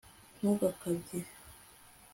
[0.39, 1.17] ntugakabye